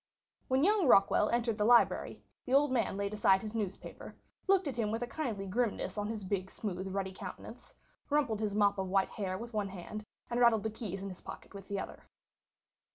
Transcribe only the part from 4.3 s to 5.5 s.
looked at him with a kindly